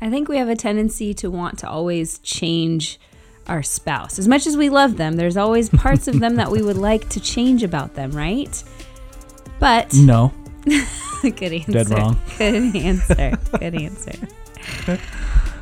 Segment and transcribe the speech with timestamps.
[0.00, 2.98] I think we have a tendency to want to always change
[3.46, 4.18] our spouse.
[4.18, 7.08] As much as we love them, there's always parts of them that we would like
[7.10, 8.62] to change about them, right?
[9.58, 10.32] But No.
[11.22, 11.72] good answer.
[11.72, 12.18] Dead wrong.
[12.38, 13.38] Good answer.
[13.58, 14.12] Good answer.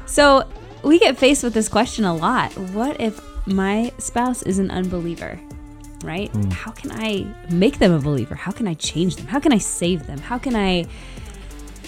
[0.06, 0.44] So
[0.82, 2.56] we get faced with this question a lot.
[2.56, 5.38] What if my spouse is an unbeliever?
[6.04, 6.30] Right?
[6.30, 6.50] Hmm.
[6.50, 8.34] How can I make them a believer?
[8.36, 9.26] How can I change them?
[9.26, 10.18] How can I save them?
[10.18, 10.86] How can I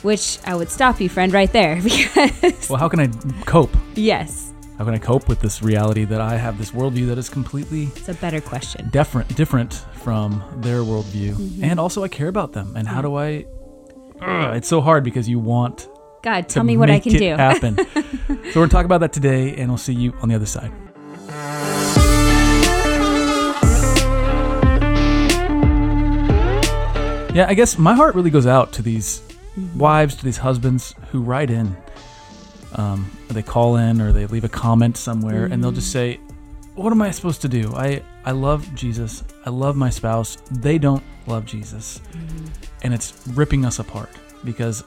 [0.02, 3.08] which I would stop you, friend, right there because Well, how can I
[3.44, 3.74] cope?
[3.94, 7.28] yes, How can I cope with this reality that I have this worldview that is
[7.28, 8.88] completely it's a better question.
[8.90, 11.64] different, different from their worldview, Mm-hmm.
[11.64, 12.74] and also I care about them.
[12.76, 13.44] And how do I?
[14.22, 15.88] Ugh, it's so hard because you want
[16.22, 17.30] God, tell me what I can do.
[17.36, 17.76] happen.
[17.94, 20.72] so we're gonna talk about that today, and we'll see you on the other side.
[27.32, 29.22] Yeah, I guess my heart really goes out to these.
[29.76, 31.76] Wives, to these husbands who write in.
[32.74, 35.92] Um, they call in or they leave a comment somewhere, and they'll just mm.
[35.92, 36.20] say,
[36.74, 37.72] "What am I supposed to do?
[37.74, 39.24] I I love Jesus.
[39.44, 40.36] I love my spouse.
[40.50, 42.46] They don't love Jesus, mm-hmm.
[42.82, 44.10] and it's ripping us apart
[44.44, 44.84] because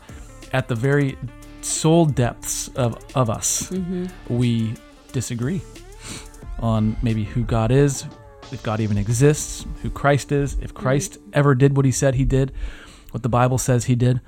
[0.54, 1.18] at the very
[1.62, 4.06] soul depths of of us, mm-hmm.
[4.30, 4.74] we
[5.12, 5.62] disagree
[6.60, 8.06] on maybe who God is,
[8.52, 11.32] if God even exists, who Christ is, if Christ mm-hmm.
[11.34, 12.54] ever did what he said he did,
[13.12, 14.22] what the Bible says he did.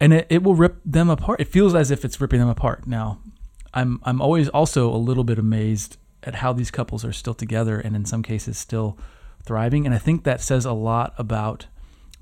[0.00, 1.40] And it, it will rip them apart.
[1.40, 2.86] It feels as if it's ripping them apart.
[2.86, 3.20] Now,
[3.74, 7.78] I'm I'm always also a little bit amazed at how these couples are still together
[7.78, 8.98] and in some cases still
[9.42, 9.86] thriving.
[9.86, 11.66] And I think that says a lot about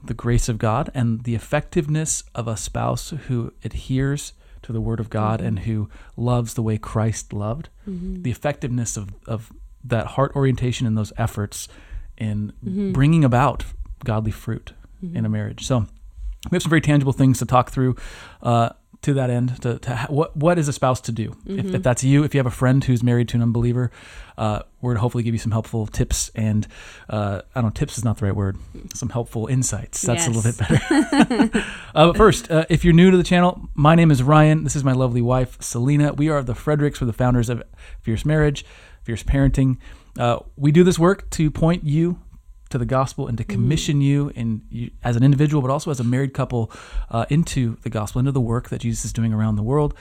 [0.02, 5.00] the grace of God and the effectiveness of a spouse who adheres to the word
[5.00, 5.48] of God mm-hmm.
[5.48, 7.68] and who loves the way Christ loved.
[7.88, 8.22] Mm-hmm.
[8.22, 11.68] The effectiveness of, of that heart orientation and those efforts
[12.16, 12.92] in mm-hmm.
[12.92, 13.64] bringing about
[14.04, 14.72] godly fruit
[15.14, 15.64] in a marriage.
[15.64, 15.86] So
[16.50, 17.96] we have some very tangible things to talk through
[18.42, 18.70] uh,
[19.02, 19.60] to that end.
[19.62, 21.36] To, to ha- what what is a spouse to do?
[21.46, 23.90] If, if that's you, if you have a friend who's married to an unbeliever,
[24.36, 26.66] uh, we're gonna hopefully give you some helpful tips and
[27.08, 28.56] uh, I don't know, tips is not the right word.
[28.94, 30.02] Some helpful insights.
[30.02, 31.64] That's a little bit better.
[31.94, 34.64] uh, but first, uh, if you're new to the channel, my name is Ryan.
[34.64, 36.12] This is my lovely wife, Selena.
[36.12, 37.00] We are the Fredericks.
[37.00, 37.62] We're the founders of
[38.00, 38.64] Fierce Marriage,
[39.02, 39.78] Fierce Parenting.
[40.18, 42.18] Uh, we do this work to point you
[42.70, 46.00] to the gospel and to commission you in you, as an individual, but also as
[46.00, 46.70] a married couple
[47.10, 49.94] uh, into the gospel, into the work that Jesus is doing around the world.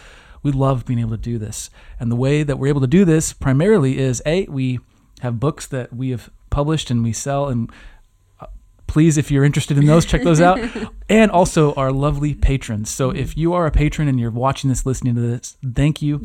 [0.44, 1.70] We love being able to do this,
[2.00, 4.80] and the way that we're able to do this primarily is a we
[5.22, 7.72] have books that we have published and we sell and
[8.40, 8.46] uh,
[8.86, 10.60] please if you're interested in those check those out.
[11.10, 12.90] And also our lovely patrons.
[12.90, 16.18] So if you are a patron and you're watching this listening to this thank you.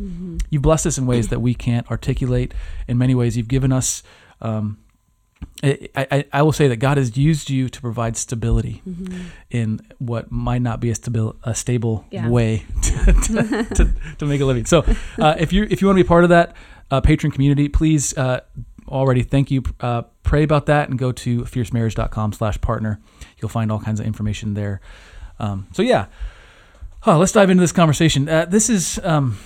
[0.51, 2.53] You've blessed us in ways that we can't articulate.
[2.89, 4.03] In many ways you've given us
[4.41, 4.79] um,
[5.63, 8.83] I, I, I will say that God has used you to provide stability
[9.51, 12.29] in what might not be a, stabil, a stable Yeah.
[12.29, 14.65] way to, to, to, to make a living.
[14.67, 14.85] So,
[15.19, 16.57] uh, if you if you want to be part of that
[16.91, 18.41] uh, patron community, please uh,
[18.89, 19.63] already thank you.
[19.81, 23.01] Uh, pray about that and go to fiercemarriage.com/partner.
[23.41, 24.81] You'll find all kinds of information there.
[25.39, 26.07] Um, so yeah,
[27.01, 28.29] Huh, let's dive into this conversation.
[28.29, 29.01] Uh, this is.
[29.03, 29.39] Um,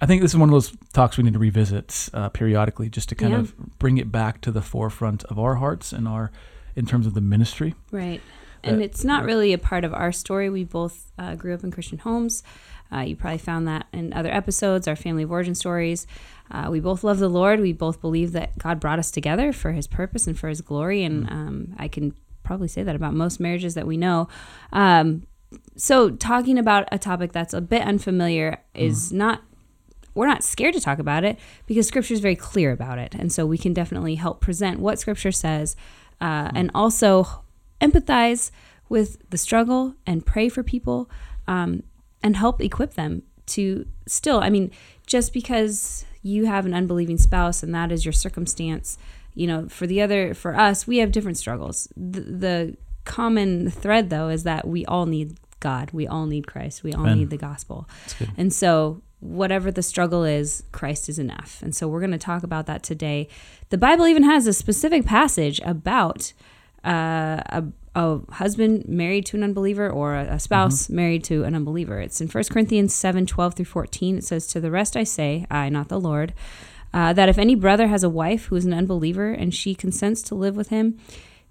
[0.00, 3.08] I think this is one of those talks we need to revisit uh, periodically, just
[3.08, 3.38] to kind Yeah.
[3.40, 6.30] of bring it back to the forefront of our hearts and our,
[6.74, 7.74] in terms of the ministry.
[7.90, 8.20] Right.
[8.62, 10.50] And Uh, it's not really a part of our story.
[10.50, 12.42] We both uh, grew up in Christian homes.
[12.92, 16.06] Uh, you probably found that in other episodes, our family of origin stories.
[16.50, 17.60] Uh, we both love the Lord.
[17.60, 21.02] We both believe that God brought us together for His purpose and for His glory.
[21.04, 22.14] And um, I can
[22.44, 24.28] probably say that about most marriages that we know.
[24.72, 25.22] Um,
[25.76, 29.42] so, talking about a topic that's a bit unfamiliar is not
[30.16, 33.14] we're not scared to talk about it because scripture is very clear about it.
[33.14, 35.76] And so we can definitely help present what scripture says
[36.20, 37.42] uh, and also
[37.80, 38.50] empathize
[38.88, 41.10] with the struggle and pray for people
[41.46, 41.82] um,
[42.22, 44.72] and help equip them to still i mean
[45.06, 48.98] just because you have an unbelieving spouse and that is your circumstance
[49.36, 51.86] you know for the other for us we have different struggles.
[51.96, 55.90] The, the common thread though is that we all need god.
[55.92, 56.82] We all need christ.
[56.82, 57.18] We all Amen.
[57.18, 57.88] need the gospel.
[58.36, 61.60] And so, whatever the struggle is, Christ is enough.
[61.62, 63.28] And so, we're going to talk about that today.
[63.70, 66.32] The Bible even has a specific passage about
[66.84, 67.64] uh, a,
[67.94, 72.00] a husband married to an unbeliever or a, a spouse married to an unbeliever.
[72.00, 74.18] It's in 1 Corinthians 7 12 through 14.
[74.18, 76.32] It says, To the rest I say, I, not the Lord,
[76.94, 80.22] uh, that if any brother has a wife who is an unbeliever and she consents
[80.22, 80.98] to live with him,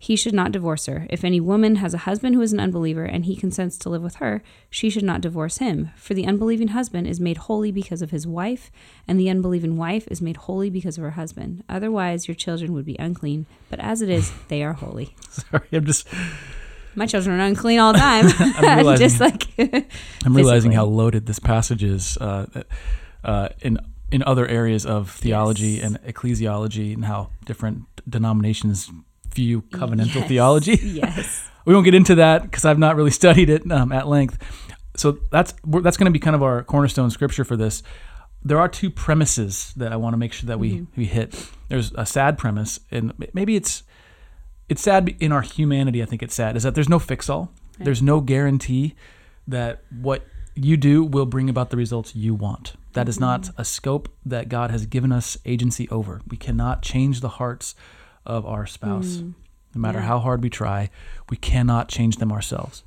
[0.06, 1.07] he should not divorce her.
[1.10, 4.04] If any woman has a husband who is an unbeliever and he consents to live
[4.04, 5.90] with her, she should not divorce him.
[5.96, 8.69] For the unbelieving husband is made holy because of his wife,
[9.07, 11.63] and the unbelieving wife is made holy because of her husband.
[11.68, 15.16] Otherwise, your children would be unclean, but as it is, they are holy.
[15.31, 16.07] Sorry, I'm just.
[16.94, 18.25] My children are unclean all the time.
[18.40, 19.44] I'm realizing, Just like
[20.24, 22.46] I'm realizing how loaded this passage is uh,
[23.24, 23.80] uh, in
[24.12, 25.84] in other areas of theology Yes.
[25.86, 28.92] and ecclesiology, and how different denominations
[29.36, 30.28] view covenantal Yes.
[30.28, 30.76] theology.
[30.84, 31.50] yes.
[31.66, 34.38] we won't get into that because I've not really studied it um, at length.
[34.96, 37.84] So that's that's going to be kind of our cornerstone scripture for this.
[38.44, 41.36] There are two premises that I want to make sure that we we hit.
[41.68, 43.84] There's a sad premise, and maybe it's
[44.70, 46.02] it's sad in our humanity.
[46.02, 47.52] I think it's sad is that there's no fix all.
[47.78, 47.86] Right.
[47.86, 48.96] There's no guarantee
[49.48, 52.74] that what you do will bring about the results you want.
[52.94, 56.22] That is not a scope that God has given us agency over.
[56.30, 57.76] We cannot change the hearts
[58.25, 59.18] of our spouse.
[59.74, 60.06] No matter Yeah.
[60.06, 60.89] how hard we try,
[61.30, 62.83] we cannot change them ourselves.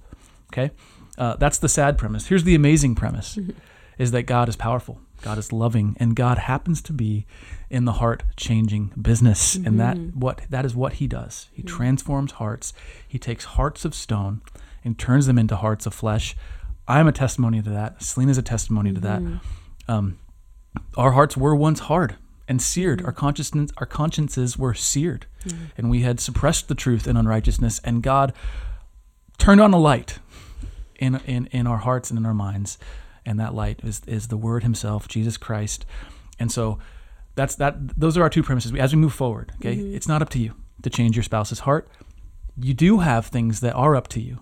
[0.53, 0.71] Okay?
[1.19, 2.27] Uh, that's the sad premise.
[2.29, 3.39] Here's the amazing premise
[3.99, 7.27] is that God is powerful, God is loving, and God happens to be
[7.69, 9.57] in the heart changing business.
[9.57, 11.49] And that what that is what he does.
[11.53, 12.73] He transforms hearts.
[13.07, 14.41] He takes hearts of stone
[14.85, 16.37] and turns them into hearts of flesh.
[16.87, 18.03] I'm a testimony to that.
[18.03, 19.23] Selena's a testimony to that.
[19.89, 20.19] Um,
[20.97, 22.17] our hearts were once hard
[22.49, 23.03] and seared.
[23.03, 23.21] Our mm-hmm.
[23.21, 25.67] consciousness, our consciences were seared, mm-hmm.
[25.77, 27.81] and we had suppressed the truth in unrighteousness.
[27.85, 28.33] And God
[29.39, 30.19] turned on a light
[30.99, 32.79] in in in our hearts and in our minds,
[33.25, 35.85] and that light is is the Word Himself, Jesus Christ.
[36.39, 36.79] And so,
[37.35, 37.99] that's that.
[37.99, 38.73] Those are our two premises.
[38.75, 39.95] As we move forward, okay, mm-hmm.
[39.95, 41.89] it's not up to you to change your spouse's heart.
[42.61, 44.41] You do have things that are up to you.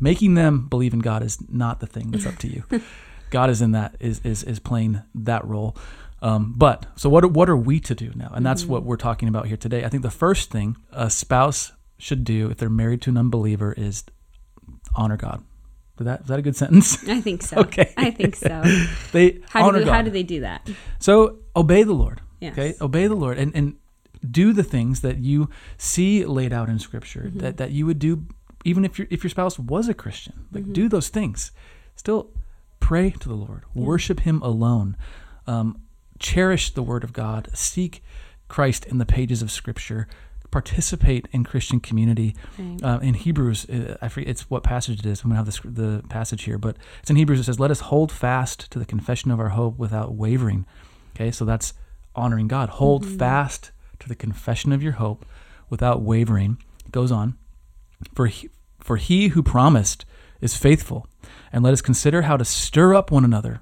[0.00, 2.64] Making them believe in God is not the thing that's up to you.
[3.30, 5.76] God is in that is is is playing that role.
[6.22, 8.30] Um, but so what are- what are we to do now?
[8.34, 9.84] And that's what we're talking about here today.
[9.84, 13.72] I think the first thing a spouse should do if they're married to an unbeliever
[13.76, 14.04] is
[14.94, 15.42] honor God.
[15.98, 17.06] Is that is that a good sentence?
[17.08, 17.56] I think so.
[17.60, 17.92] Okay.
[17.96, 18.62] I think so.
[19.12, 19.94] they How honor do, God.
[19.94, 20.68] how do they do that?
[20.98, 22.20] So obey the Lord.
[22.40, 22.52] Yes.
[22.52, 23.76] Okay, obey the Lord and and
[24.30, 25.48] do the things that you
[25.78, 27.38] see laid out in Scripture Mm-hmm.
[27.40, 28.24] that that you would do
[28.64, 30.46] even if your if your spouse was a Christian.
[30.52, 30.72] Like Mm-hmm.
[30.72, 31.52] do those things.
[31.94, 32.30] Still
[32.80, 33.62] pray to the Lord.
[33.74, 34.96] Worship Him alone.
[35.46, 35.80] Um,
[36.18, 37.48] cherish the Word of God.
[37.54, 38.02] Seek
[38.48, 40.08] Christ in the pages of Scripture.
[40.50, 42.34] Participate in Christian community.
[42.56, 42.82] Right.
[42.82, 45.22] Uh, in Hebrews, uh, I forget it's what passage it is.
[45.22, 47.40] I'm gonna have the, the passage here, but it's in Hebrews.
[47.40, 50.64] It says, "Let us hold fast to the confession of our hope without wavering."
[51.14, 51.74] Okay, so that's
[52.14, 52.68] honoring God.
[52.70, 55.26] Hold fast to the confession of your hope
[55.68, 56.58] without wavering.
[56.84, 57.36] It goes on,
[58.14, 58.48] for he,
[58.78, 60.04] for he who promised
[60.40, 61.06] is faithful,
[61.52, 63.60] and let us consider how to stir up one another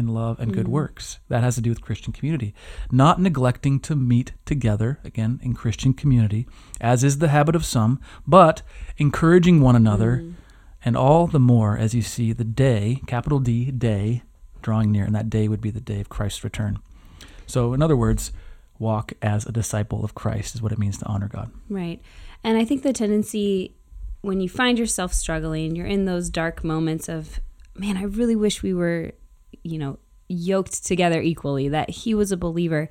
[0.00, 0.70] in love and good mm.
[0.70, 1.20] works.
[1.28, 2.52] That has to do with Christian community.
[2.90, 6.48] Not neglecting to meet together, again, in Christian community,
[6.80, 8.62] as is the habit of some, but
[8.96, 10.34] encouraging one another, mm.
[10.84, 14.22] and all the more as you see the day, capital D, day,
[14.62, 15.04] drawing near.
[15.04, 16.80] And that day would be the day of Christ's return.
[17.46, 18.32] So, in other words,
[18.78, 21.52] walk as a disciple of Christ is what it means to honor God.
[21.68, 22.00] Right.
[22.42, 23.76] And I think the tendency
[24.22, 27.40] when you find yourself struggling, you're in those dark moments of,
[27.74, 29.12] man, I really wish we were,
[29.62, 29.98] you know,
[30.28, 32.88] yoked together equally, that he was a believer.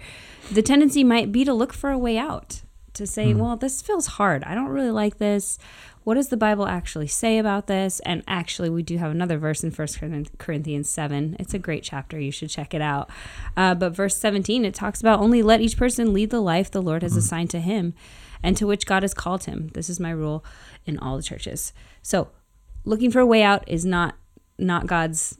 [0.51, 2.61] The tendency might be to look for a way out,
[2.93, 4.43] to say, well, this feels hard.
[4.43, 5.57] I don't really like this.
[6.03, 7.99] What does the Bible actually say about this?
[8.01, 9.99] And actually, we do have another verse in First
[10.37, 11.37] Corinthians 7.
[11.39, 12.19] It's a great chapter.
[12.19, 13.09] You should check it out.
[13.55, 16.81] Uh, but verse 17, it talks about only let each person lead the life the
[16.81, 17.93] Lord has assigned to him
[18.41, 19.69] and to which God has called him.
[19.73, 20.43] This is my rule
[20.85, 21.73] in all the churches.
[22.01, 22.29] So,
[22.85, 24.15] looking for a way out is not
[24.57, 25.37] not God's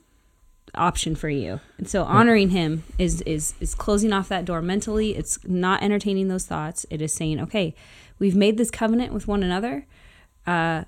[0.75, 1.60] option for you.
[1.77, 5.16] And so honoring him is is is closing off that door mentally.
[5.16, 6.85] It's not entertaining those thoughts.
[6.90, 7.76] It is saying, "Okay,
[8.18, 9.85] we've made this covenant with one another.
[10.45, 10.83] Uh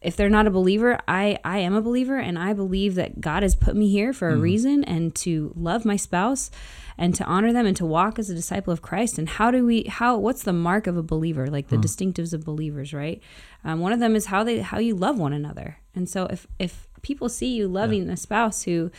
[0.00, 3.42] if they're not a believer, I I am a believer and I believe that God
[3.42, 6.52] has put me here for a reason and to love my spouse
[6.96, 9.18] and to honor them and to walk as a disciple of Christ.
[9.18, 11.48] And how do we how what's the mark of a believer?
[11.48, 13.20] Like the distinctives of believers, right?
[13.64, 15.78] Um, one of them is how they how you love one another.
[15.98, 18.90] And so if if people see you loving a spouse who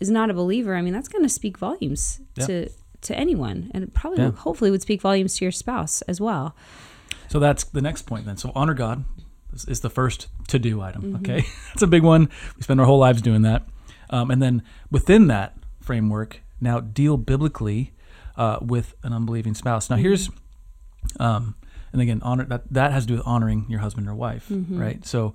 [0.00, 2.46] is not a believer, I mean that's going to speak volumes Yeah.
[2.46, 2.68] to
[3.02, 4.30] to anyone, and it probably Yeah.
[4.30, 6.54] hopefully would speak volumes to your spouse as well.
[7.28, 8.36] So that's the next point then.
[8.36, 9.04] So honor God
[9.68, 11.16] is, the first to do item.
[11.16, 12.28] Okay, that's a big one.
[12.56, 13.62] We spend our whole lives doing that,
[14.10, 17.92] um, and then within that framework, now deal biblically
[18.36, 19.88] uh, with an unbelieving spouse.
[19.90, 20.30] Now here's,
[21.20, 21.54] um,
[21.92, 25.04] and again, honor that that has to do with honoring your husband or wife, right?
[25.06, 25.34] So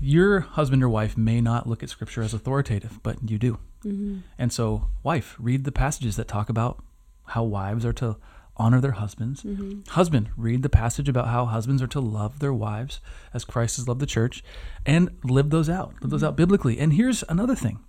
[0.00, 3.58] your husband or wife may not look at Scripture as authoritative, but you do.
[3.84, 4.18] Mm-hmm.
[4.38, 6.82] And so, wife, read the passages that talk about
[7.26, 8.16] how wives are to
[8.56, 9.42] honor their husbands.
[9.42, 9.90] Mm-hmm.
[9.90, 13.00] Husband, read the passage about how husbands are to love their wives
[13.34, 14.42] as Christ has loved the church
[14.84, 15.94] and live those out.
[16.00, 16.28] Live those mm-hmm.
[16.28, 16.78] out biblically.
[16.78, 17.80] And here's another thing.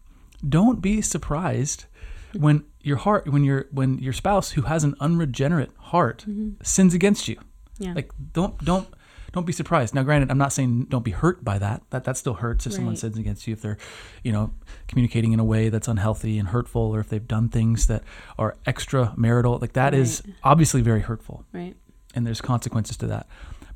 [0.48, 1.86] Don't be surprised
[2.34, 6.26] when your heart when your when your spouse who has an unregenerate heart
[6.62, 7.40] sins against you.
[7.80, 7.94] Yeah.
[7.94, 8.88] Like don't don't
[9.34, 9.94] don't be surprised.
[9.94, 11.84] Now, granted, I'm not saying don't be hurt by that.
[11.90, 13.78] That that still hurts if someone sins against you, if they're,
[14.24, 14.52] you know,
[14.88, 18.04] communicating in a way that's unhealthy and hurtful, or if they've done things that
[18.38, 19.60] are extramarital.
[19.62, 20.36] Like that is Right.
[20.44, 21.76] obviously very hurtful, Right.
[22.16, 23.28] and there's consequences to that.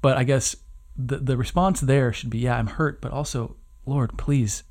[0.01, 0.55] But I guess
[0.97, 3.55] the the response there should be, yeah, I'm hurt, but also,
[3.85, 4.63] Lord, please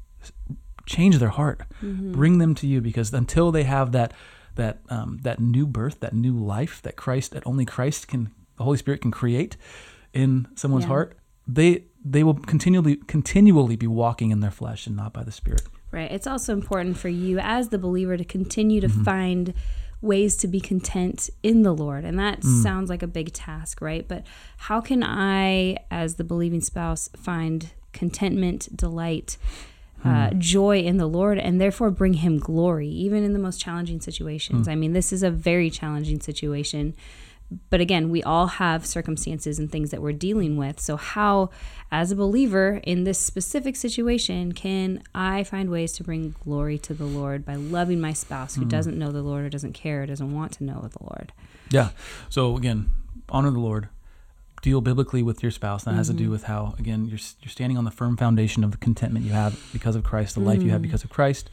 [0.87, 2.13] change their heart, Mm-hmm.
[2.13, 4.13] bring them to you, because until they have that
[4.57, 8.65] that um, that new birth, that new life that Christ, that only Christ can, the
[8.65, 9.57] Holy Spirit can create
[10.13, 10.89] in someone's Yeah.
[10.89, 15.33] heart, they they will continually continually be walking in their flesh and not by the
[15.33, 15.63] Spirit.
[15.93, 16.11] Right.
[16.11, 19.03] It's also important for you as the believer to continue to Mm-hmm.
[19.05, 19.55] find
[20.01, 22.05] ways to be content in the Lord.
[22.07, 22.63] And that Mm.
[22.63, 24.09] sounds like a big task, right?
[24.09, 24.25] But
[24.57, 29.37] how can I, as the believing spouse, find contentment, delight,
[30.03, 30.09] Hmm.
[30.09, 34.01] uh, joy in the Lord, and therefore bring Him glory, even in the most challenging
[34.01, 34.67] situations?
[34.67, 34.71] Hmm.
[34.71, 36.95] I mean, this is a very challenging situation.
[37.69, 40.79] But again, we all have circumstances and things that we're dealing with.
[40.79, 41.51] So, how,
[41.91, 46.95] as a believer in this specific situation, can I find ways to bring glory to
[46.95, 48.69] the Lord by loving my spouse who mm.
[48.69, 51.33] doesn't know the Lord or doesn't care or doesn't want to know the Lord?
[51.71, 51.91] Yeah.
[52.29, 52.91] So again,
[53.29, 53.89] honor the Lord.
[54.63, 55.85] Deal biblically with your spouse.
[55.85, 56.33] That has to do mm-hmm.
[56.33, 59.59] with how again you're you're standing on the firm foundation of the contentment you have
[59.73, 60.83] because of Christ, the life you have mm.
[60.83, 61.49] because of Christ,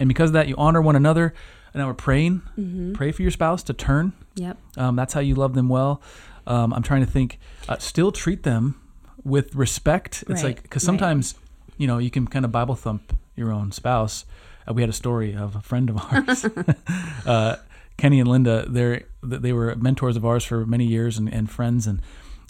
[0.00, 1.32] and because of that you honor one another.
[1.72, 2.92] And now we're praying.
[2.94, 4.12] Pray for your spouse to turn.
[4.34, 4.56] Yep.
[4.76, 6.02] Um, that's how you love them well.
[6.46, 7.38] Um, I'm trying to think.
[7.68, 8.80] Uh, still treat them
[9.24, 10.22] with respect.
[10.28, 10.86] It's Right, like because right.
[10.86, 11.34] sometimes
[11.78, 14.24] you know you can kind of Bible thump your own spouse.
[14.68, 16.44] Uh, we had a story of a friend of ours,
[17.26, 17.56] uh,
[17.96, 18.66] Kenny and Linda.
[18.68, 21.86] They they were mentors of ours for many years and, and friends.
[21.86, 22.00] And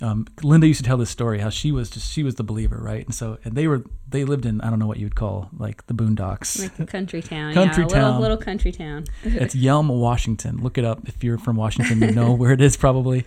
[0.03, 2.79] um, Linda used to tell this story how she was just she was the believer,
[2.81, 3.05] right?
[3.05, 5.51] And so and they were they lived in I don't know what you would call
[5.59, 6.61] like the boondocks.
[6.61, 7.53] Like a country town.
[7.55, 8.21] Country yeah, a little, town.
[8.21, 9.05] little country town.
[9.25, 10.59] It's Yelm, Washington.
[10.63, 12.01] Look it up if you're from Washington.
[12.01, 13.25] You know where it is probably.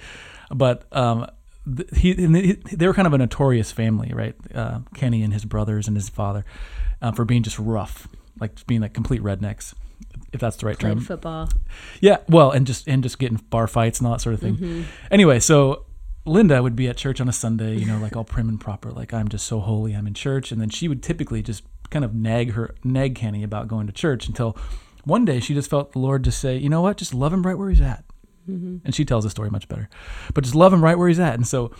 [0.52, 1.28] But um,
[1.66, 4.36] th- he, and they they were kind of a notorious family, right?
[4.54, 6.46] Uh, Kenny and his brothers and his father
[7.02, 8.08] uh, for being just rough,
[8.40, 9.74] like being like complete rednecks,
[10.32, 11.00] if that's the right Played term.
[11.02, 11.50] football.
[12.02, 14.56] Yeah, well, and just and just getting bar fights and all that sort of thing.
[14.56, 14.82] Mm-hmm.
[15.12, 15.86] Anyway, so
[16.26, 18.92] Linda would be at church on a Sunday, you know, like all prim and proper,
[18.92, 22.06] like I'm just so holy, I'm in church, and then she would typically just kind
[22.06, 24.58] of nag her nag Kenny about going to church until
[25.04, 27.44] one day she just felt the Lord just say, you know what, just love him
[27.44, 28.06] right where he's at.
[28.50, 28.78] Mm-hmm.
[28.86, 29.90] And she tells the story much better,
[30.34, 31.36] but just love him right where he's at.
[31.36, 31.72] And so,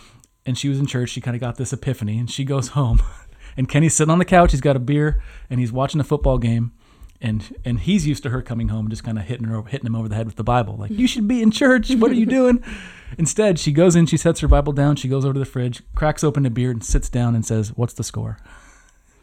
[0.44, 1.10] and she was in church.
[1.10, 3.02] She kind of got this epiphany, and she goes home,
[3.56, 4.52] and Kenny's sitting on the couch.
[4.52, 6.72] He's got a beer, and he's watching a football game
[7.20, 9.86] and and he's used to her coming home and just kind of hitting her hitting
[9.86, 11.90] him over the head with the Bible, like you should be in church.
[11.94, 12.62] What are you doing?
[13.18, 15.82] Instead, she goes in, she sets her Bible down, she goes over to the fridge,
[15.94, 18.38] cracks open a beer, and sits down and says, "What's the score?"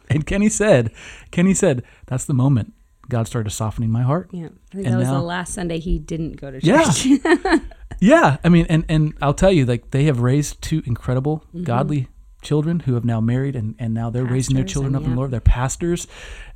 [0.09, 0.91] And Kenny said,
[1.31, 2.73] Kenny said, that's the moment
[3.07, 4.29] God started softening my heart.
[4.33, 4.47] Yeah.
[4.47, 7.05] I think And that was now- the last Sunday he didn't go to church.
[7.05, 7.59] Yeah,
[8.01, 8.37] yeah.
[8.43, 12.09] I mean, and and I'll tell you, like they have raised two incredible, godly
[12.41, 15.15] children who have now married, and and now they're raising their children up in the.
[15.15, 15.31] Lord.
[15.31, 16.07] They're pastors,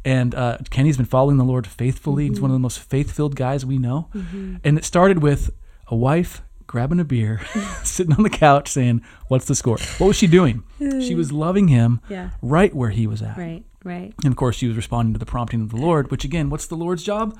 [0.03, 2.27] and uh, Kenny's been following the Lord faithfully.
[2.27, 2.61] He's one of Mm-hmm.
[2.61, 4.09] the most faith-filled guys we know,
[4.65, 5.51] and it started with
[5.87, 6.41] a wife
[6.75, 7.39] grabbing a beer,
[7.83, 10.61] sitting on the couch, saying, "What's the score?" What was she doing?
[10.77, 12.31] she was loving him yeah.
[12.41, 13.63] right where he was at, Right.
[13.85, 14.13] Right.
[14.25, 16.11] and of course, she was responding to the prompting of the Lord.
[16.11, 17.37] Which again, what's the Lord's job?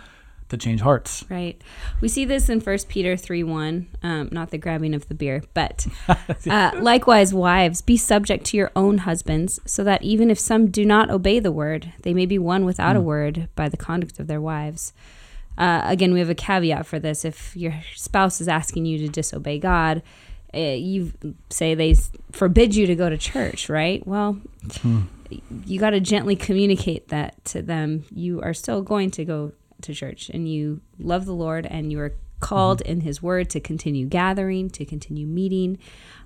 [0.50, 1.26] To change hearts.
[1.30, 1.62] Right.
[2.00, 5.44] We see this in 1 Peter 3 1, um, not the grabbing of the beer,
[5.54, 5.86] but
[6.50, 10.86] uh, likewise, wives, be subject to your own husbands, so that even if some do
[10.86, 14.28] not obey the word, they may be won without a word by the conduct of
[14.28, 14.94] their wives.
[15.58, 17.24] Uh, again, we have a caveat for this.
[17.26, 20.02] If your spouse is asking you to disobey God,
[20.54, 21.14] uh, you
[21.50, 21.96] say they
[22.32, 24.06] forbid you to go to church, right?
[24.08, 24.40] Well,
[25.66, 28.06] you got to gently communicate that to them.
[28.12, 32.00] You are still going to go to church and you love the Lord and you
[32.00, 35.78] are called in His Word to continue gathering, to continue meeting.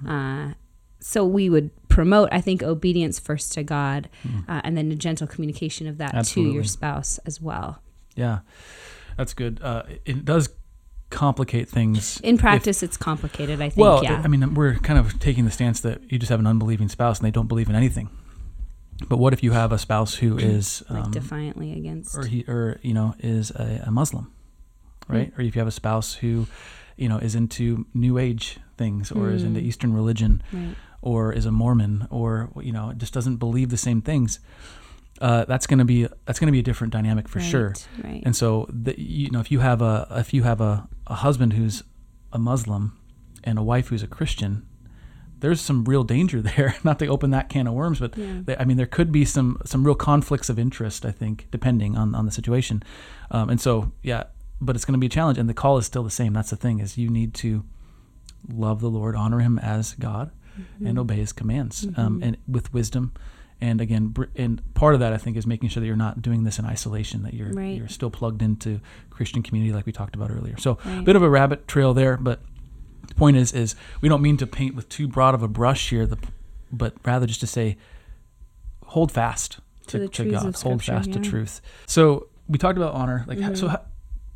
[0.07, 0.53] Uh,
[0.99, 4.09] so we would promote, I think, obedience first to God
[4.47, 7.81] uh, and then a gentle communication of that to your spouse as well.
[8.15, 8.39] Yeah,
[9.19, 9.59] that's good.
[9.61, 10.47] Uh, it, does
[11.09, 12.21] complicate things.
[12.21, 13.77] In practice, it's complicated, I think.
[13.77, 14.21] well, yeah.
[14.23, 17.19] I mean, we're kind of taking the stance that you just have an unbelieving spouse
[17.19, 18.09] and they don't believe in anything.
[19.09, 22.17] But what if you have a spouse who is, like um, defiantly against.
[22.17, 24.31] or he, or you know, is a, a Muslim,
[25.09, 25.33] right?
[25.37, 26.47] Or if you have a spouse who,
[26.95, 29.63] you know, is into New Age things, or is into Mm.
[29.65, 30.75] Eastern religion, right.
[31.01, 34.39] or is a Mormon, or you know, just doesn't believe the same things.
[35.21, 37.69] Uh, that's gonna be that's gonna be a different dynamic for sure.
[37.69, 38.23] Right, Right.
[38.25, 41.53] And so, the, you know, if you have a if you have a, a husband
[41.53, 41.83] who's
[42.31, 42.97] a Muslim
[43.43, 44.65] and a wife who's a Christian,
[45.39, 46.75] there's some real danger there.
[46.85, 48.41] Not to open that can of worms, but Yeah.
[48.45, 51.05] they, I mean, there could be some some real conflicts of interest.
[51.05, 52.81] I think, depending on on the situation.
[53.31, 54.23] Um, and so, yeah,
[54.61, 56.31] but it's going to be a challenge, and the call is still the same.
[56.33, 57.65] That's the thing is you need to
[58.47, 60.87] love the Lord, honor Him as God, Mm-hmm.
[60.87, 63.13] and obey his commands um, and with wisdom
[63.61, 66.21] and again br- and part of that i think is making sure that you're not
[66.21, 67.75] doing this in isolation that you're Right.
[67.77, 71.03] you're still plugged into christian community like we talked about earlier so a Right.
[71.05, 72.41] bit of a rabbit trail there but
[73.07, 75.89] the point is is we don't mean to paint with too broad of a brush
[75.89, 76.17] here the,
[76.71, 77.77] but rather just to say
[78.87, 81.15] hold fast To to, the to god hold fast to yeah.
[81.21, 81.29] Mm-hmm.
[81.29, 83.75] truth so we talked about honor like so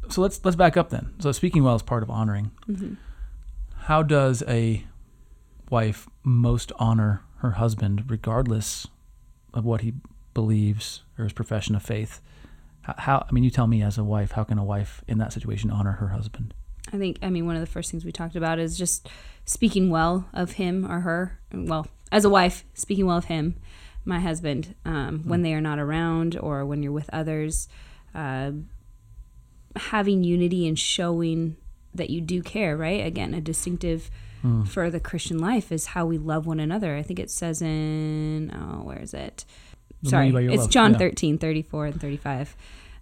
[0.10, 2.94] so let's let's back up then so speaking well is part of honoring Mm-hmm.
[3.86, 4.84] how does a
[5.70, 8.88] wife most honor her husband regardless
[9.54, 9.94] of what he
[10.34, 12.22] believes or his profession of faith
[12.82, 15.18] how, how i mean you tell me as a wife how can a wife in
[15.18, 16.54] that situation honor her husband
[16.92, 19.08] I think, I mean, one of the first things we talked about is just
[19.46, 21.40] speaking well of him or her.
[21.54, 23.56] Well, as a wife, speaking well of him,
[24.06, 27.68] my husband, um, when they are not around or when you're with others.
[28.14, 28.52] Uh,
[29.76, 31.58] having unity and showing
[31.96, 33.06] that you do care, right?
[33.06, 34.10] Again, a distinctive
[34.42, 34.64] Hmm.
[34.64, 36.98] for the Christian life is how we love one another.
[36.98, 39.46] I think it says in, oh, where is it?
[40.04, 40.98] Sorry, money by your it's love, John yeah.
[40.98, 42.56] thirteen thirty four 13, 34, and 35.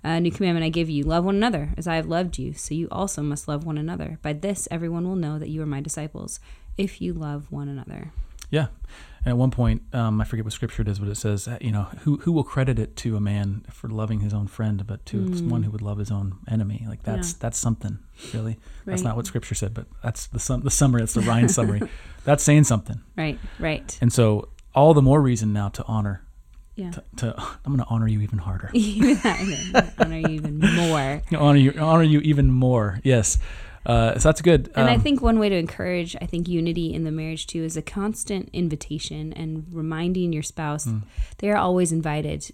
[0.03, 2.75] A new commandment I give you love one another as I have loved you, so
[2.75, 4.19] you also must love one another.
[4.21, 6.39] By this, everyone will know that you are my disciples
[6.77, 8.11] if you love one another.
[8.51, 8.67] yeah
[9.23, 11.57] and at one point um, i forget what scripture it is but it says uh,
[11.61, 14.85] you know who, who will credit it to a man for loving his own friend
[14.87, 15.49] but to Mm.
[15.49, 17.37] one who would love his own enemy like that's Yeah.
[17.39, 17.99] that's something
[18.33, 21.49] really that's not what scripture said but that's the sum, the summary that's the ryan
[21.49, 21.81] summary
[22.23, 23.97] that's saying something Right, right.
[24.01, 26.23] And so, all the more reason now to honor.
[26.75, 26.91] Yeah.
[26.91, 27.35] To, to
[27.65, 28.71] I'm going to honor you even harder.
[29.99, 31.21] Honor you even more.
[31.37, 32.99] honor you, honor you even more.
[33.03, 33.37] Yes.
[33.85, 34.69] Uh, so that's good.
[34.75, 37.63] And I Um, think one way to encourage, I think, unity in the marriage too
[37.63, 41.01] is a constant invitation and reminding your spouse Mm.
[41.39, 42.51] they are always invited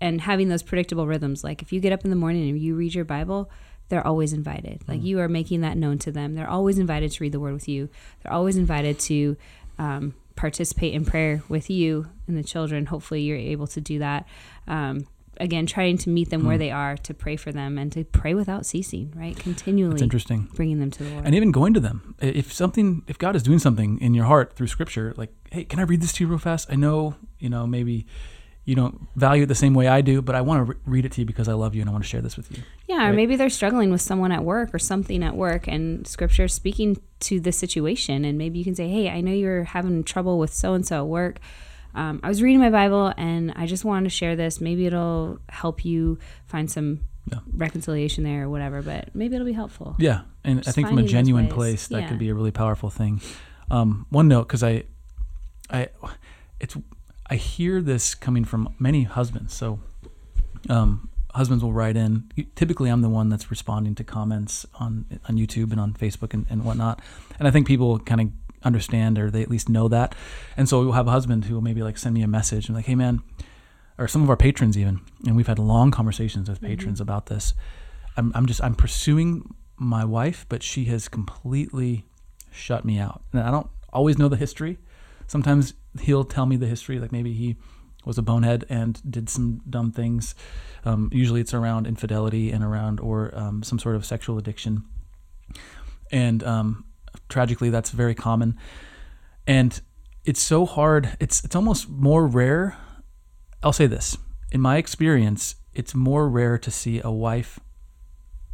[0.00, 1.42] and having those predictable rhythms.
[1.42, 3.50] Like if you get up in the morning and you read your Bible,
[3.88, 4.82] they're always invited.
[4.86, 5.04] Like Mm.
[5.04, 6.34] you are making that known to them.
[6.34, 7.88] They're always invited to read the word with you.
[8.22, 9.36] They're always invited to
[9.80, 12.86] um, participate in prayer with you and the children.
[12.86, 14.26] Hopefully, you're able to do that.
[14.68, 15.06] Um,
[15.40, 16.60] again, trying to meet them where Mm.
[16.60, 19.12] they are, to pray for them, and to pray without ceasing.
[19.16, 20.48] Right, continually That's interesting.
[20.54, 21.24] bringing them to the Lord.
[21.26, 22.14] And even going to them.
[22.20, 25.78] If something, if God is doing something in your heart through Scripture, like, hey, can
[25.78, 26.68] I read this to you real fast?
[26.70, 28.06] I know, you know, maybe
[28.64, 31.06] you don't value it the same way I do, but I want to re- read
[31.06, 32.62] it to you because I love you and I want to share this with you.
[32.86, 36.44] Yeah, or maybe they're struggling with someone at work or something at work, and scripture
[36.44, 38.26] is speaking to the situation.
[38.26, 40.98] And maybe you can say, Hey, I know you're having trouble with so and so
[40.98, 41.38] at work.
[41.98, 44.60] Um, I was reading my Bible and I just wanted to share this.
[44.60, 47.40] Maybe it'll help you find some Yeah.
[47.52, 49.96] reconciliation there or whatever, but maybe it'll be helpful.
[49.98, 52.08] Yeah, and I think from a genuine place that Yeah.
[52.08, 53.20] could be a really powerful thing.
[53.70, 54.84] Um, one note, because I,
[55.70, 55.88] I,
[56.60, 56.76] it's
[57.28, 59.52] I hear this coming from many husbands.
[59.52, 59.80] So,
[60.70, 62.30] um, husbands will write in.
[62.54, 66.46] Typically, I'm the one that's responding to comments on on YouTube and on Facebook and,
[66.48, 67.02] and whatnot.
[67.38, 68.28] And I think people kind of
[68.62, 70.14] understand or they at least know that.
[70.56, 72.76] And so we'll have a husband who will maybe like send me a message and
[72.76, 73.22] like, hey man,
[73.98, 77.54] or some of our patrons even, and we've had long conversations with patrons about this.
[78.16, 82.04] I'm, I'm just I'm pursuing my wife, but she has completely
[82.50, 83.22] shut me out.
[83.32, 84.78] And I don't always know the history.
[85.26, 87.56] Sometimes he'll tell me the history, like maybe he
[88.04, 90.34] was a bonehead and did some dumb things.
[90.84, 94.84] Um, usually it's around infidelity and around or um, some sort of sexual addiction.
[96.10, 96.84] And um,
[97.28, 98.56] tragically, that's very common.
[99.46, 99.80] And
[100.24, 101.16] it's so hard.
[101.20, 102.76] It's it's almost more rare.
[103.62, 104.16] I'll say this:
[104.52, 107.58] in my experience, it's more rare to see a wife,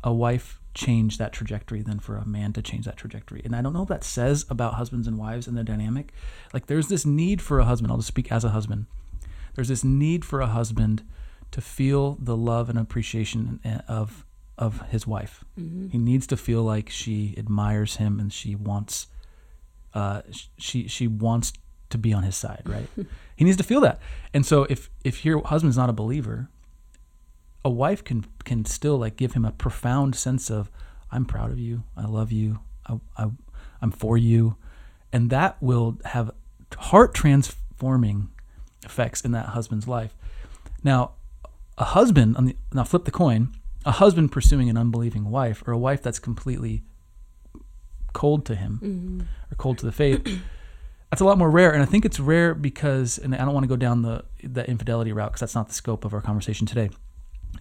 [0.02, 3.40] a wife change that trajectory than for a man to change that trajectory.
[3.44, 6.12] And I don't know what that says about husbands and wives and the dynamic.
[6.52, 7.90] Like there's this need for a husband.
[7.92, 8.86] I'll just speak as a husband.
[9.54, 11.04] There's this need for a husband
[11.52, 15.44] to feel the love and appreciation eh, of of his wife.
[15.90, 19.08] He needs to feel like she admires him and she wants
[19.94, 20.22] uh,
[20.58, 21.52] she she wants
[21.90, 22.88] to be on his side, right?
[23.36, 24.00] he needs to feel that.
[24.32, 26.48] And so if if your husband's not a believer,
[27.64, 30.70] a wife can can still like give him a profound sense of
[31.10, 33.30] I'm proud of you, I love you, I, I
[33.80, 34.56] I'm for you,
[35.12, 36.32] and that will have
[36.76, 38.30] heart transforming
[38.84, 40.16] effects in that husband's life.
[40.82, 41.12] Now,
[41.78, 45.72] a husband on the now flip the coin, a husband pursuing an unbelieving wife or
[45.72, 46.82] a wife that's completely
[48.12, 49.20] cold to him mm-hmm.
[49.52, 50.26] or cold to the faith.
[51.10, 53.62] That's a lot more rare, and I think it's rare because, and I don't want
[53.62, 56.66] to go down the the infidelity route because that's not the scope of our conversation
[56.66, 56.90] today.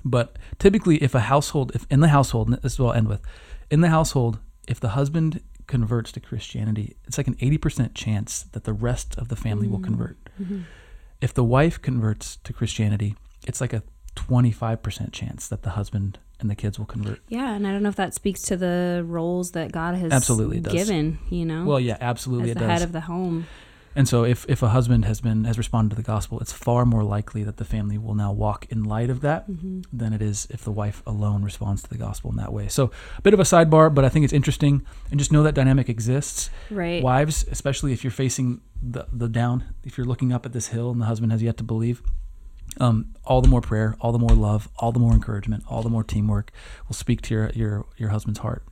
[0.03, 3.09] But typically, if a household, if in the household, and this is what I'll end
[3.09, 3.21] with,
[3.69, 8.47] in the household, if the husband converts to Christianity, it's like an eighty percent chance
[8.53, 9.85] that the rest of the family will mm-hmm.
[9.85, 10.17] convert.
[10.41, 10.61] Mm-hmm.
[11.21, 13.83] If the wife converts to Christianity, it's like a
[14.15, 17.19] twenty-five percent chance that the husband and the kids will convert.
[17.29, 20.59] Yeah, and I don't know if that speaks to the roles that God has Absolutely
[20.59, 22.79] given, you know, Well, yeah, absolutely, as it the does.
[22.79, 23.47] head of the home.
[23.95, 26.83] And so if, if a husband has been has responded to the gospel, it's far
[26.83, 29.81] more likely that the family will now walk in light of that Mm-hmm.
[29.93, 32.67] than it is if the wife alone responds to the gospel in that way.
[32.67, 35.53] So a bit of a sidebar, but I think it's interesting and just know that
[35.53, 36.49] dynamic exists.
[36.71, 37.03] Right.
[37.03, 40.89] Wives, especially if you're facing the, the down, if you're looking up at this hill
[40.89, 42.01] and the husband has yet to believe,
[42.79, 45.89] um, all the more prayer, all the more love, all the more encouragement, all the
[45.89, 46.51] more teamwork
[46.87, 48.63] will speak to your your, your husband's heart.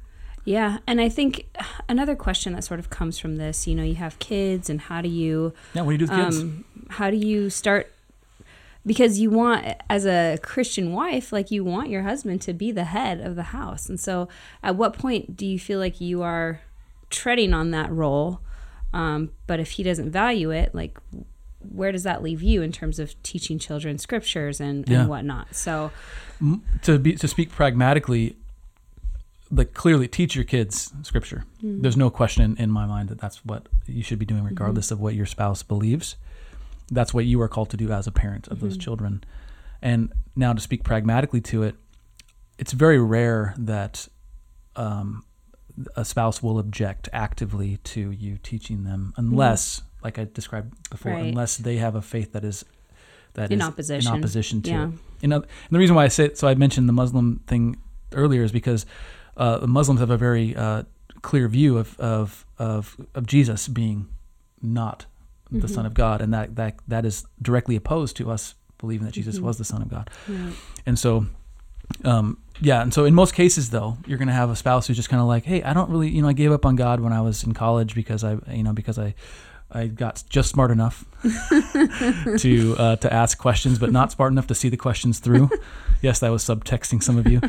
[0.44, 1.46] Yeah, and I think
[1.88, 5.02] another question that sort of comes from this, you know, you have kids, and how
[5.02, 6.40] do you, Yeah, what do you do with kids?
[6.40, 7.94] um, how do you start?
[8.84, 12.86] Because you want, as a Christian wife, like you want your husband to be the
[12.86, 14.28] head of the house, and so
[14.64, 16.62] at what point do you feel like you are
[17.12, 18.40] treading on that role?
[18.94, 20.98] Um, but if he doesn't value it, like
[21.70, 25.02] where does that leave you in terms of teaching children scriptures and, Yeah.
[25.02, 25.56] and whatnot?
[25.56, 25.92] So
[26.84, 28.36] to be to speak pragmatically,
[29.52, 31.46] like clearly teach your kids scripture.
[31.60, 31.82] Hmm.
[31.82, 35.00] There's no question in my mind that that's what you should be doing, regardless of
[35.00, 36.16] what your spouse believes.
[36.90, 39.24] That's what you are called to do as a parent of those children.
[39.82, 41.76] And now to speak pragmatically to it,
[42.58, 44.08] it's very rare that
[44.76, 45.24] um,
[45.96, 51.26] a spouse will object actively to you teaching them, unless, like I described before, Right.
[51.26, 52.66] unless they have a faith that is
[53.34, 54.14] that In is opposition.
[54.14, 54.88] in opposition to Yeah.
[54.88, 54.94] it.
[55.22, 57.78] You know, and the reason why I say so I mentioned the Muslim thing
[58.14, 58.86] earlier is because
[59.38, 60.84] uh, the Muslims have a very uh,
[61.22, 64.08] clear view of, of of of Jesus being
[64.62, 65.06] not
[65.52, 69.14] the Son of God, and that that that is directly opposed to us believing that
[69.14, 70.10] Jesus was the Son of God.
[70.28, 70.54] Right.
[70.86, 71.26] And so,
[72.04, 74.96] um, yeah, and so in most cases, though, you're going to have a spouse who's
[74.98, 77.00] just kind of like, "Hey, I don't really, you know, I gave up on God
[77.00, 79.14] when I was in college because I, you know, because I,
[79.72, 81.06] I got just smart enough
[82.40, 85.50] to uh, to ask questions, but not smart enough to see the questions through."
[86.02, 87.42] yes, that was subtexting some of you.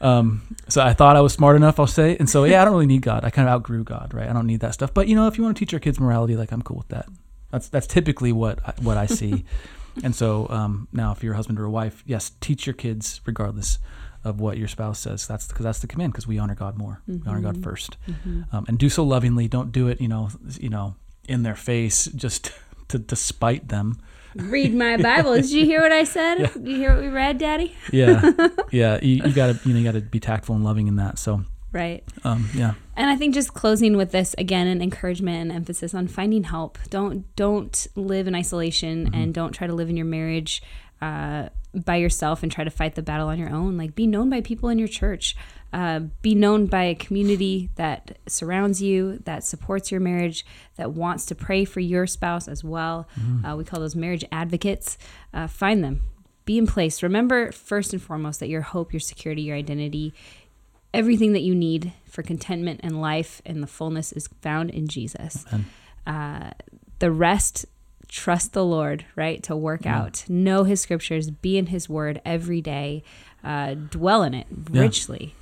[0.00, 2.74] Um, so I thought I was smart enough, I'll say, and so yeah, I don't
[2.74, 3.24] really need God.
[3.24, 4.28] I kind of outgrew God, right?
[4.28, 4.92] I don't need that stuff.
[4.92, 6.88] But you know, if you want to teach your kids morality, like I'm cool with
[6.88, 7.06] that.
[7.50, 9.44] That's that's typically what I, what I see.
[10.04, 13.20] And so um, now, if you're a husband or a wife, yes, teach your kids
[13.26, 13.80] regardless
[14.22, 15.26] of what your spouse says.
[15.26, 16.12] That's because that's the command.
[16.12, 17.02] Because we honor God more.
[17.08, 17.96] We honor God 1st
[18.52, 19.48] um, and do so lovingly.
[19.48, 20.28] Don't do it, you know,
[20.60, 20.94] you know,
[21.28, 22.52] in their face, just
[22.88, 23.98] to, to spite them.
[24.34, 25.34] Read my Bible.
[25.34, 26.52] Did you hear what I said?
[26.52, 27.74] Did you hear what we read, Daddy?
[27.92, 28.30] Yeah,
[28.70, 28.98] yeah.
[29.02, 31.18] You, you gotta, you know, you gotta be tactful and loving in that.
[31.18, 32.02] So, Right.
[32.24, 36.08] um, yeah, And I think just closing with this again, an encouragement and emphasis on
[36.08, 36.78] finding help.
[36.90, 40.62] Don't don't live in isolation and don't try to live in your marriage
[41.02, 43.76] uh, by yourself and try to fight the battle on your own.
[43.76, 45.36] Like be known by people in your church.
[45.72, 51.26] Uh, be known by a community that surrounds you, that supports your marriage, that wants
[51.26, 53.06] to pray for your spouse as well.
[53.44, 54.96] Uh, we call those marriage advocates.
[55.34, 56.02] Uh, find them.
[56.46, 57.02] Be in place.
[57.02, 60.14] Remember, first and foremost, that your hope, your security, your identity,
[60.94, 65.44] everything that you need for contentment and life and the fullness is found in Jesus.
[66.06, 66.50] Uh,
[66.98, 67.66] the rest,
[68.08, 69.42] trust the Lord, right?
[69.42, 73.02] To work out, know His scriptures, be in His word every day,
[73.44, 74.80] uh, dwell in it Yeah.
[74.80, 75.34] richly.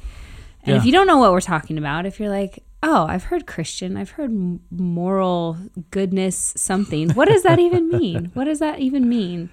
[0.66, 3.46] And if you don't know what we're talking about, if you're like, oh, I've heard
[3.46, 5.56] Christian, I've heard moral
[5.90, 8.30] goodness something, what does that even mean?
[8.34, 9.50] What does that even mean?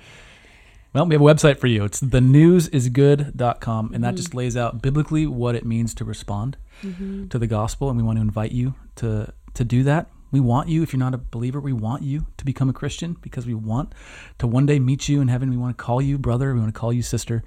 [0.93, 1.85] Well, we have a website for you.
[1.85, 4.35] It's thenewsisgood.com, and that just mm.
[4.35, 7.29] lays out biblically what it means to respond mm-hmm.
[7.29, 7.89] to the gospel.
[7.89, 10.09] And we want to invite you to to do that.
[10.31, 13.17] We want you, if you're not a believer, we want you to become a Christian
[13.21, 13.93] because we want
[14.39, 15.49] to one day meet you in heaven.
[15.49, 16.53] We want to call you brother.
[16.53, 17.43] We want to call you sister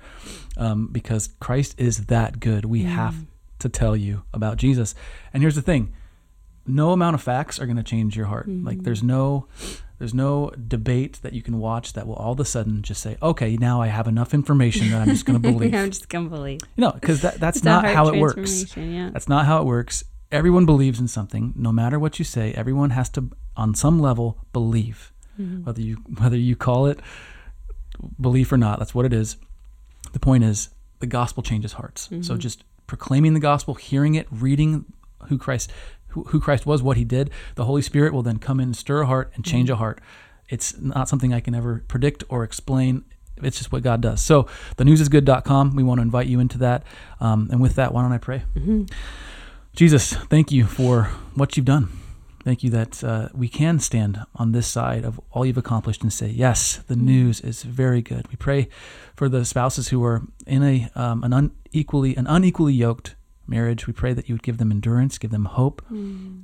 [0.57, 2.65] um, because Christ is that good.
[2.65, 3.27] We have mm.
[3.59, 4.95] To tell you about Jesus.
[5.33, 5.93] And here's the thing
[6.67, 8.49] no amount of facts are going to change your heart.
[8.49, 8.85] Like mm-hmm.
[8.85, 9.47] there's no
[9.99, 13.17] there's no debate that you can watch that will all of a sudden just say,
[13.23, 15.75] okay, now I have enough information that I'm just going to believe.
[15.75, 16.61] I'm just gonna believe.
[16.77, 18.77] No, because that, that's It's not how it works.
[18.77, 19.11] Yeah.
[19.13, 20.05] That's not how it works.
[20.31, 21.55] Everyone believes in something.
[21.57, 25.13] No matter what you say, everyone has to, on some level, believe.
[25.41, 25.65] Mm-hmm.
[25.65, 27.01] Whether you whether you call it
[28.21, 29.37] belief or not, that's what it is.
[30.13, 32.03] The point is, the gospel changes hearts.
[32.05, 32.39] So mm-hmm.
[32.39, 34.85] just proclaiming the gospel, hearing it, reading
[35.29, 35.71] who Christ
[36.09, 38.77] who, who Christ was, what He did, the Holy Spirit will then come in, and
[38.77, 40.01] stir a heart, and change a heart.
[40.49, 43.05] It's not something I can ever predict or explain.
[43.43, 44.23] It's just what God does.
[44.23, 44.45] So,
[44.79, 46.85] thenewsisgood.com, we want to invite you into that.
[47.21, 48.45] Um, and with that, why don't I pray?
[49.75, 51.91] Jesus, thank you for what you've done.
[52.47, 56.13] Thank you that uh, we can stand on this side of all you've accomplished and
[56.13, 58.29] say, yes, the news is very good.
[58.29, 58.69] We pray
[59.17, 63.17] for the spouses who are in a um, an unequally an unequally yoked
[63.49, 63.89] marriage.
[63.89, 65.85] We pray that you would give them endurance, give them hope,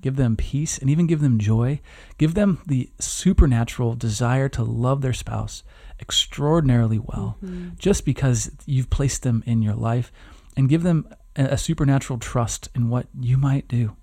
[0.01, 1.81] give them peace, and even give them joy.
[2.19, 5.63] Give them the supernatural desire to love their spouse
[6.01, 7.39] extraordinarily well,
[7.79, 10.11] just because you've placed them in your life,
[10.57, 13.97] and give them a supernatural trust in what you might do.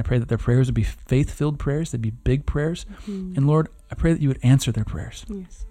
[0.00, 2.86] I pray that their prayers would be faith filled prayers, they'd be big prayers.
[3.06, 3.36] Mhm.
[3.36, 5.24] And Lord, I pray that you would answer their prayers.
[5.28, 5.66] yes.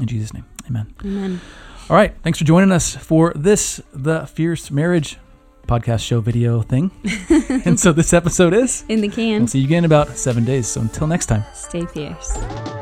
[0.00, 0.92] In Jesus' name, amen.
[1.04, 1.40] Amen.
[1.88, 2.14] All right.
[2.22, 5.18] Thanks for joining us for this, the Fierce Marriage
[5.68, 6.90] podcast show video thing.
[7.66, 8.84] and so this episode is.
[8.88, 9.40] In the can.
[9.42, 10.66] We'll see you again in about seven days.
[10.68, 11.44] So until next time.
[11.54, 12.79] Stay fierce.